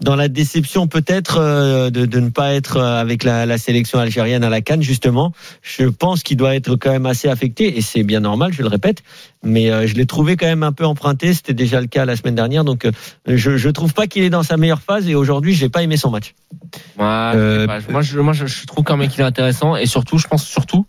[0.02, 4.00] dans la déception peut-être euh, de, de ne pas être euh, avec la, la sélection
[4.00, 5.34] algérienne à la Cannes justement.
[5.62, 8.68] Je pense qu'il doit être quand même assez affecté et c'est bien normal, je le
[8.68, 9.04] répète.
[9.44, 11.34] Mais euh, je l'ai trouvé quand même un peu emprunté.
[11.34, 12.92] C'était déjà le cas la semaine dernière, donc euh,
[13.26, 15.98] je, je trouve pas qu'il est dans sa meilleure phase et aujourd'hui, j'ai pas aimé
[15.98, 16.36] son match.
[16.98, 17.80] Ouais, je pas.
[17.90, 20.86] moi, je, moi, je, trouve qu'un mec il est intéressant et surtout, je pense surtout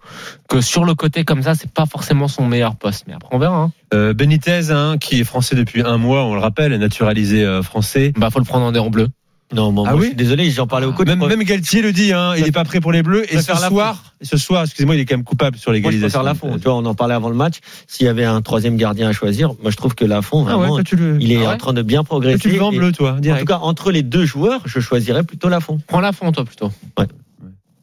[0.49, 3.05] que sur le côté comme ça, c'est pas forcément son meilleur poste.
[3.07, 3.57] Mais après, on verra.
[3.57, 3.73] Hein.
[3.92, 7.62] Euh, Benitez, hein, qui est français depuis un mois, on le rappelle, est naturalisé euh,
[7.62, 8.12] français.
[8.16, 9.09] Bah, faut le prendre en déron bleu.
[9.53, 11.09] Non, moi, Ah moi, oui je suis désolé, j'en parlais au coach.
[11.09, 13.24] Même, même Galtier le dit, hein, il n'est pas prêt pour les Bleus.
[13.35, 13.68] Et ce Lafont.
[13.68, 16.20] soir, ce soir, excusez-moi, il est quand même coupable sur Moi, je l'égalisation.
[16.20, 16.57] préfère Lafont.
[16.57, 17.57] Tu vois, on en parlait avant le match.
[17.88, 20.57] S'il y avait un troisième gardien à choisir, moi, je trouve que Lafont, Ah ouais,
[20.59, 22.38] vraiment, toi, tu le, il est Ah ouais en train de bien toi, progresser.
[22.38, 23.40] tu le vends en Et- bleu, toi, En direct.
[23.40, 25.81] tout cas, entre les deux joueurs, je choisirais plutôt Lafont.
[25.88, 26.70] Prends la fond, toi, plutôt.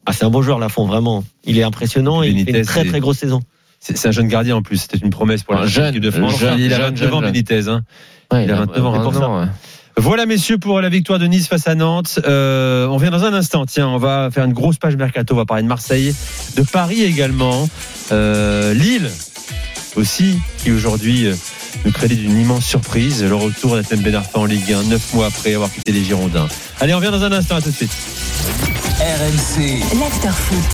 [0.06, 1.22] Ah, c'est un bon joueur, Lafont, vraiment.
[1.44, 3.40] Il est impressionnant et il fait une très, très grosse saison.
[3.80, 4.76] C'est un jeune gardien en plus.
[4.78, 6.38] C'était une promesse pour Un la jeune, de France.
[6.38, 7.20] jeune, il a jeune, 29 ans.
[7.22, 7.68] Benitez.
[7.68, 7.82] Hein.
[8.32, 9.28] Ouais, Il a 29 ans, c'est pour ça.
[9.30, 9.46] ouais.
[9.96, 12.20] Voilà, messieurs, pour la victoire de Nice face à Nantes.
[12.24, 13.66] Euh, on vient dans un instant.
[13.66, 15.34] Tiens, on va faire une grosse page mercato.
[15.34, 16.14] On va parler de Marseille,
[16.56, 17.68] de Paris également,
[18.12, 19.10] euh, Lille
[19.96, 21.34] aussi, qui aujourd'hui euh,
[21.84, 23.24] nous crédite d'une immense surprise.
[23.24, 26.46] Le retour d'Athènes Ben Arfa en Ligue 1, neuf mois après avoir quitté les Girondins.
[26.80, 27.56] Allez, on vient dans un instant.
[27.56, 27.90] À tout de suite.
[29.00, 29.82] RMC.
[29.98, 30.58] L'after foot.